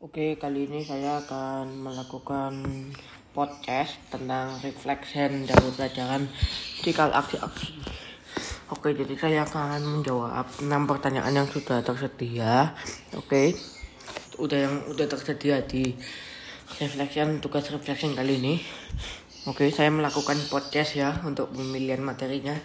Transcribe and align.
Oke, 0.00 0.40
kali 0.40 0.64
ini 0.64 0.80
saya 0.80 1.20
akan 1.20 1.84
melakukan 1.84 2.64
podcast 3.36 4.00
tentang 4.08 4.56
reflection 4.64 5.44
dari 5.44 5.68
pelajaran 5.76 6.24
cikal 6.80 7.12
aksi-aksi. 7.12 7.76
Oke, 8.72 8.96
jadi 8.96 9.12
saya 9.20 9.44
akan 9.44 10.00
menjawab 10.00 10.48
enam 10.64 10.88
pertanyaan 10.88 11.44
yang 11.44 11.48
sudah 11.52 11.84
tersedia. 11.84 12.72
Oke, 13.12 13.52
udah 14.40 14.58
yang 14.64 14.88
udah 14.88 15.04
tersedia 15.04 15.68
di 15.68 15.92
reflection 16.80 17.44
tugas 17.44 17.68
reflection 17.68 18.16
kali 18.16 18.40
ini. 18.40 18.56
Oke, 19.52 19.68
saya 19.68 19.92
melakukan 19.92 20.40
podcast 20.48 20.96
ya 20.96 21.12
untuk 21.28 21.52
pemilihan 21.52 22.00
materinya. 22.00 22.56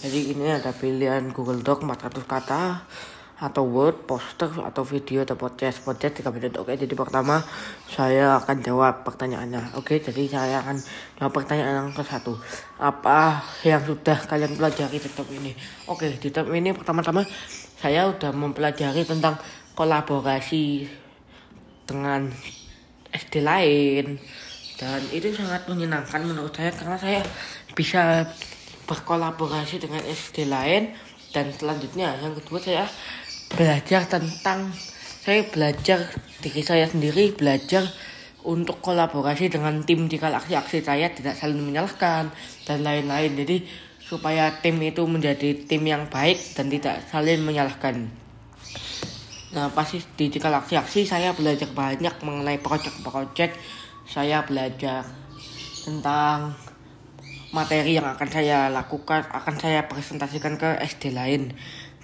Jadi 0.00 0.32
ini 0.32 0.56
ada 0.56 0.72
pilihan 0.72 1.36
Google 1.36 1.60
Doc 1.60 1.84
400 1.84 2.24
kata, 2.24 2.88
atau 3.38 3.62
word, 3.62 4.02
poster, 4.02 4.50
atau 4.50 4.82
video 4.82 5.22
atau 5.22 5.38
podcast 5.38 5.86
podcast 5.86 6.18
tiga 6.18 6.34
menit. 6.34 6.58
Oke, 6.58 6.74
jadi 6.74 6.90
pertama 6.98 7.38
saya 7.86 8.34
akan 8.42 8.58
jawab 8.66 9.06
pertanyaannya. 9.06 9.78
Oke, 9.78 10.02
jadi 10.02 10.26
saya 10.26 10.58
akan 10.66 10.82
jawab 11.22 11.32
pertanyaan 11.38 11.86
yang 11.86 11.90
ke 11.94 12.02
satu. 12.02 12.34
Apa 12.82 13.46
yang 13.62 13.78
sudah 13.86 14.18
kalian 14.26 14.58
pelajari 14.58 14.98
di 14.98 15.10
top 15.14 15.30
ini? 15.30 15.54
Oke, 15.86 16.18
di 16.18 16.34
top 16.34 16.50
ini 16.50 16.74
pertama-tama 16.74 17.22
saya 17.78 18.10
sudah 18.10 18.34
mempelajari 18.34 19.06
tentang 19.06 19.38
kolaborasi 19.78 20.90
dengan 21.86 22.26
SD 23.14 23.46
lain 23.46 24.18
dan 24.82 24.98
itu 25.14 25.30
sangat 25.34 25.66
menyenangkan 25.70 26.26
menurut 26.26 26.50
saya 26.50 26.74
karena 26.74 26.98
saya 26.98 27.20
bisa 27.78 28.26
berkolaborasi 28.90 29.78
dengan 29.78 30.02
SD 30.02 30.50
lain 30.50 30.90
dan 31.30 31.50
selanjutnya 31.52 32.14
yang 32.18 32.34
kedua 32.34 32.58
saya 32.62 32.84
belajar 33.52 34.04
tentang 34.04 34.72
saya 35.24 35.44
belajar 35.48 36.08
diri 36.40 36.62
saya 36.64 36.88
sendiri 36.88 37.36
belajar 37.36 37.84
untuk 38.46 38.80
kolaborasi 38.80 39.52
dengan 39.52 39.84
tim 39.84 40.08
jika 40.08 40.32
aksi-aksi 40.32 40.80
saya 40.80 41.12
tidak 41.12 41.36
saling 41.36 41.60
menyalahkan 41.60 42.32
dan 42.64 42.78
lain-lain. 42.80 43.34
Jadi 43.36 43.66
supaya 44.00 44.48
tim 44.64 44.80
itu 44.80 45.04
menjadi 45.04 45.68
tim 45.68 45.84
yang 45.84 46.08
baik 46.08 46.40
dan 46.56 46.72
tidak 46.72 47.04
saling 47.12 47.44
menyalahkan. 47.44 48.08
Nah 49.52 49.68
pasti 49.72 50.00
di 50.16 50.32
jika 50.32 50.48
aksi-aksi 50.48 51.04
saya 51.04 51.36
belajar 51.36 51.68
banyak 51.72 52.14
mengenai 52.24 52.56
proyek-proyek 52.60 53.52
saya 54.08 54.40
belajar 54.48 55.04
tentang 55.84 56.56
materi 57.52 57.96
yang 57.96 58.04
akan 58.04 58.28
saya 58.28 58.68
lakukan 58.68 59.24
akan 59.28 59.56
saya 59.56 59.88
presentasikan 59.88 60.60
ke 60.60 60.76
SD 60.84 61.16
lain 61.16 61.56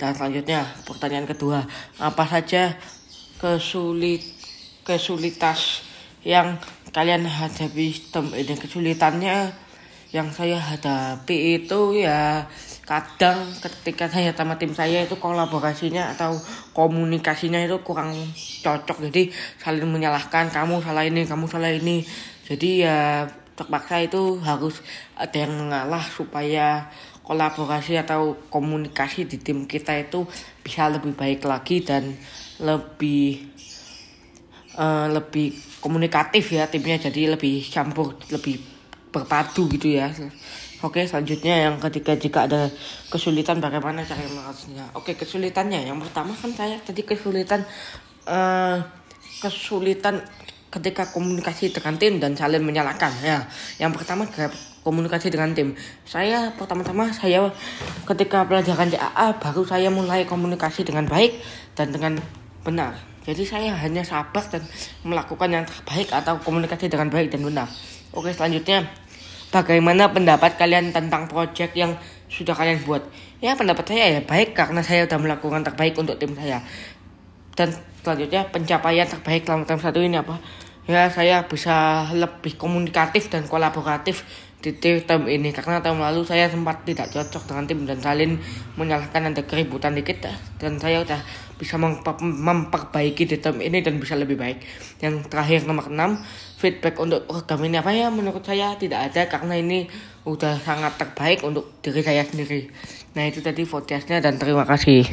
dan 0.00 0.16
selanjutnya 0.16 0.64
pertanyaan 0.88 1.28
kedua, 1.28 1.68
apa 2.00 2.24
saja 2.24 2.72
kesulit 3.36 4.24
kesulitas 4.80 5.84
yang 6.24 6.56
kalian 6.88 7.28
hadapi? 7.28 7.92
Ini 8.32 8.56
kesulitannya 8.56 9.52
yang 10.10 10.32
saya 10.32 10.56
hadapi 10.56 11.62
itu 11.62 12.00
ya 12.00 12.48
kadang 12.88 13.46
ketika 13.60 14.10
saya 14.10 14.34
sama 14.34 14.58
tim 14.58 14.74
saya 14.74 15.06
itu 15.06 15.14
kolaborasinya 15.20 16.16
atau 16.16 16.34
komunikasinya 16.72 17.60
itu 17.60 17.76
kurang 17.84 18.16
cocok. 18.64 19.12
Jadi 19.12 19.28
saling 19.60 19.84
menyalahkan 19.84 20.48
kamu 20.48 20.80
salah 20.80 21.04
ini 21.04 21.28
kamu 21.28 21.44
salah 21.44 21.70
ini. 21.70 22.02
Jadi 22.48 22.88
ya 22.88 23.28
terpaksa 23.54 24.00
itu 24.00 24.40
harus 24.40 24.80
ada 25.12 25.36
yang 25.36 25.52
mengalah 25.52 26.02
supaya 26.08 26.88
kolaborasi 27.26 28.00
atau 28.00 28.36
komunikasi 28.48 29.28
di 29.28 29.38
tim 29.38 29.68
kita 29.68 29.94
itu 29.96 30.26
bisa 30.64 30.90
lebih 30.90 31.14
baik 31.14 31.46
lagi 31.46 31.84
dan 31.84 32.16
lebih 32.58 33.46
uh, 34.76 35.06
lebih 35.12 35.54
komunikatif 35.80 36.56
ya 36.56 36.66
timnya. 36.66 36.98
Jadi 36.98 37.30
lebih 37.30 37.64
campur 37.68 38.18
lebih 38.32 38.60
berpadu 39.10 39.70
gitu 39.70 39.98
ya. 39.98 40.10
Oke 40.80 41.04
selanjutnya 41.04 41.68
yang 41.68 41.76
ketiga 41.76 42.16
jika 42.16 42.48
ada 42.48 42.72
kesulitan 43.12 43.60
bagaimana 43.60 44.00
cara 44.00 44.24
mengatasinya? 44.24 44.96
Oke 44.96 45.12
kesulitannya. 45.12 45.84
Yang 45.84 46.08
pertama 46.08 46.32
kan 46.32 46.50
saya 46.56 46.80
tadi 46.80 47.04
kesulitan 47.04 47.68
uh, 48.24 48.80
kesulitan 49.44 50.24
ketika 50.70 51.10
komunikasi 51.10 51.74
dengan 51.74 51.98
tim 51.98 52.22
dan 52.22 52.38
saling 52.38 52.62
menyalahkan 52.62 53.10
ya. 53.20 53.44
Yang 53.82 54.00
pertama 54.00 54.24
komunikasi 54.86 55.28
dengan 55.28 55.52
tim. 55.52 55.74
Saya 56.06 56.54
pertama-tama 56.54 57.10
saya 57.10 57.50
ketika 58.06 58.46
pelajaran 58.46 58.88
JAA 58.88 59.36
baru 59.42 59.62
saya 59.66 59.90
mulai 59.92 60.24
komunikasi 60.24 60.86
dengan 60.86 61.04
baik 61.10 61.36
dan 61.74 61.90
dengan 61.90 62.16
benar. 62.62 62.96
Jadi 63.20 63.44
saya 63.44 63.76
hanya 63.76 64.00
sabar 64.00 64.40
dan 64.48 64.64
melakukan 65.04 65.52
yang 65.52 65.64
terbaik 65.68 66.08
atau 66.08 66.40
komunikasi 66.40 66.88
dengan 66.88 67.12
baik 67.12 67.28
dan 67.28 67.44
benar. 67.44 67.68
Oke 68.16 68.32
selanjutnya 68.32 68.88
bagaimana 69.52 70.08
pendapat 70.08 70.56
kalian 70.56 70.94
tentang 70.94 71.28
proyek 71.28 71.76
yang 71.76 71.98
sudah 72.30 72.56
kalian 72.56 72.80
buat? 72.86 73.04
Ya 73.44 73.58
pendapat 73.58 73.84
saya 73.92 74.18
ya 74.18 74.20
baik 74.24 74.56
karena 74.56 74.80
saya 74.80 75.04
sudah 75.04 75.20
melakukan 75.20 75.66
terbaik 75.66 75.98
untuk 76.00 76.16
tim 76.16 76.32
saya. 76.32 76.64
Dan 77.60 77.76
selanjutnya 78.00 78.48
pencapaian 78.48 79.04
terbaik 79.04 79.44
dalam 79.44 79.68
tahun 79.68 79.84
satu 79.84 80.00
ini 80.00 80.16
apa? 80.16 80.40
Ya 80.88 81.12
saya 81.12 81.44
bisa 81.44 82.08
lebih 82.16 82.56
komunikatif 82.56 83.28
dan 83.28 83.44
kolaboratif 83.44 84.24
di 84.64 84.72
tim 84.72 85.04
ini. 85.28 85.52
Karena 85.52 85.84
tahun 85.84 86.00
lalu 86.00 86.24
saya 86.24 86.48
sempat 86.48 86.88
tidak 86.88 87.12
cocok 87.12 87.52
dengan 87.52 87.64
tim 87.68 87.84
dan 87.84 88.00
saling 88.00 88.40
menyalahkan 88.80 89.28
ada 89.28 89.44
keributan 89.44 89.92
dikit 89.92 90.24
dan 90.56 90.80
saya 90.80 91.04
udah 91.04 91.20
bisa 91.60 91.76
memperbaiki 91.76 93.28
di 93.28 93.36
tim 93.36 93.60
ini 93.60 93.84
dan 93.84 94.00
bisa 94.00 94.16
lebih 94.16 94.40
baik. 94.40 94.64
Yang 95.04 95.28
terakhir 95.28 95.68
nomor 95.68 95.92
6 95.92 96.16
feedback 96.56 96.96
untuk 96.96 97.28
program 97.28 97.60
ini 97.68 97.76
apa 97.76 97.92
ya? 97.92 98.08
Menurut 98.08 98.40
saya 98.40 98.72
tidak 98.80 99.12
ada 99.12 99.28
karena 99.28 99.60
ini 99.60 99.84
udah 100.24 100.56
sangat 100.64 100.96
terbaik 100.96 101.44
untuk 101.44 101.76
diri 101.84 102.00
saya 102.00 102.24
sendiri. 102.24 102.72
Nah 103.12 103.28
itu 103.28 103.44
tadi 103.44 103.68
podcastnya 103.68 104.24
dan 104.24 104.40
terima 104.40 104.64
kasih 104.64 105.04